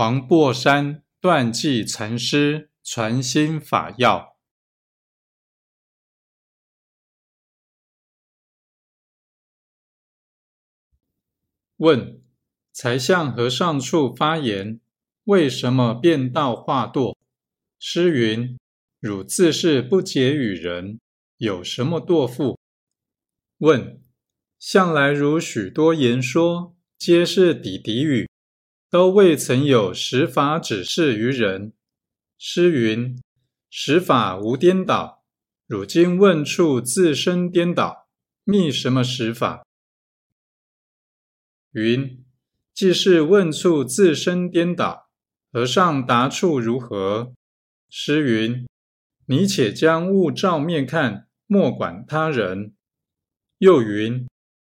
[0.00, 4.38] 黄檗山断际禅师传心法要。
[11.76, 12.22] 问：
[12.72, 14.80] 才向和尚处发言，
[15.24, 17.14] 为什么变道化堕？
[17.78, 18.58] 诗云
[19.00, 20.98] ：“汝自是不解与人，
[21.36, 22.58] 有什么堕复？”
[23.60, 24.02] 问：
[24.58, 28.29] 向来如许多言说，皆是底底语，
[28.90, 31.72] 都未曾有实法指示于人。
[32.36, 33.22] 诗云
[33.70, 35.22] ：“实法无颠倒，
[35.68, 38.08] 汝今问处自身颠倒，
[38.42, 39.64] 觅什么实法？”
[41.70, 42.24] 云：
[42.74, 45.08] 既是问处自身颠倒，
[45.52, 47.32] 和尚答处如何？
[47.88, 48.66] 诗云：
[49.26, 52.74] 你且将物照面看，莫管他人。
[53.58, 54.26] 又云：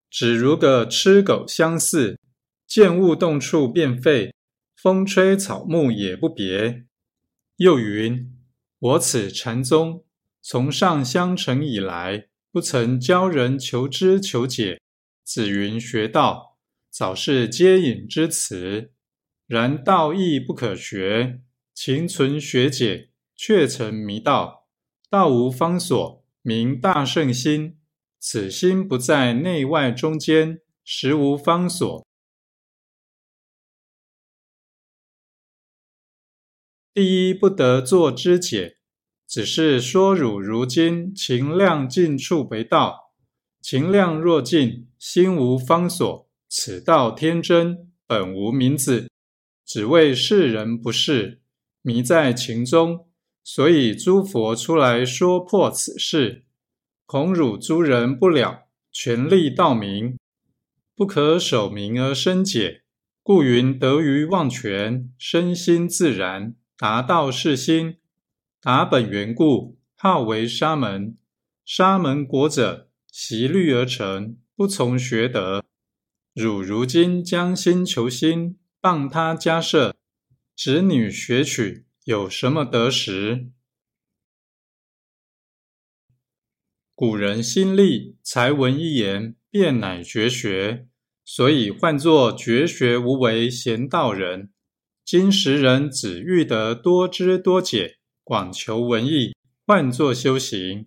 [0.10, 2.18] 只如个吃狗相似，
[2.68, 4.34] 见物动处便废，
[4.76, 6.86] 风吹草木也不别。
[7.56, 8.34] 又云：
[8.78, 10.04] 我此禅宗
[10.42, 14.80] 从上相承以来，不曾教人求知求解，
[15.24, 16.58] 子云学道。
[16.90, 18.92] 早是接引之词，
[19.46, 21.42] 然道义不可学，
[21.74, 24.68] 勤存学解，却成迷道。
[25.10, 27.78] 道无方所，名大圣心。
[28.20, 32.07] 此心不在内外中间，实无方所。
[36.98, 38.78] 第一不得作知解，
[39.28, 43.14] 只是说汝如今情量尽处为道，
[43.62, 46.28] 情量若尽，心无方所。
[46.50, 49.12] 此道天真，本无名字，
[49.64, 51.44] 只为世人不是
[51.84, 53.06] 迷在情中，
[53.44, 56.46] 所以诸佛出来说破此事，
[57.06, 60.18] 恐汝诸人不了，全力道明，
[60.96, 62.82] 不可守名而生解，
[63.22, 67.98] 故云得于忘全，身心自然，达道是心，
[68.62, 71.18] 达本缘故，号为沙门。
[71.66, 75.66] 沙门国者，习虑而成，不从学德。
[76.36, 79.96] 汝如今将心求心，谤他家舍，
[80.56, 83.50] 子女学取，有什么得时？
[86.94, 90.88] 古人心力，才闻一言，便乃绝学，
[91.26, 94.52] 所以唤作绝学无为贤道人。
[95.08, 100.86] 今时人只欲得多知多解，广求文艺，唤作修行，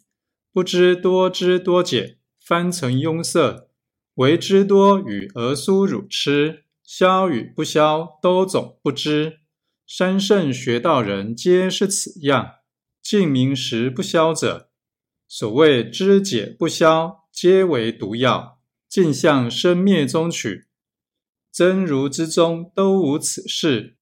[0.52, 3.70] 不知多知多解，翻成庸塞。
[4.16, 9.38] 为之多与俄苏汝痴，消与不消，都总不知。
[9.86, 12.56] 三圣学道人皆是此样，
[13.02, 14.68] 尽明时不消者，
[15.26, 20.66] 所谓知解不消，皆为毒药，尽向生灭中取。
[21.50, 23.96] 真如之中都无此事，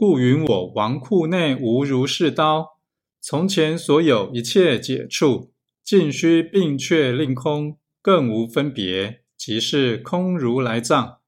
[0.00, 2.78] 故云我王库内无如是刀。
[3.20, 9.24] 从前所有一切解处，尽须并却令空，更无分别。
[9.36, 11.18] 即是空如来藏，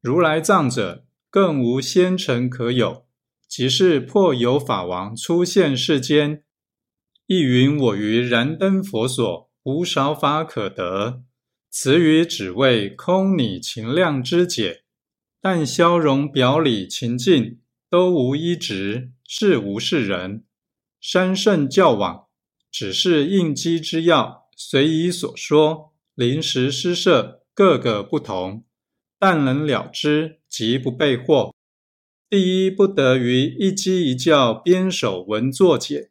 [0.00, 3.06] 如来藏者更无先尘可有。
[3.48, 6.44] 即是破有法王出现世间，
[7.26, 11.24] 亦云我于燃灯佛所无少法可得。
[11.78, 14.84] 此语只为空你情量之解，
[15.42, 17.60] 但消融表里情境
[17.90, 20.46] 都无一直，是无是人。
[21.02, 22.28] 三圣教往。
[22.72, 28.64] 只是应机之要，随意所说，临时施设，各个不同，
[29.18, 31.52] 但能了之，即不被惑。
[32.30, 36.10] 第一不得于一机一教编手文作解，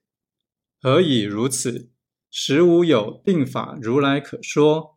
[0.80, 1.90] 何以如此？
[2.30, 4.95] 实无有定法如来可说。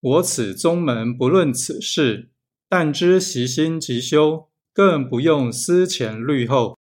[0.00, 2.30] 我此宗门不论此事，
[2.68, 6.79] 但知习心即修，更不用思前虑后。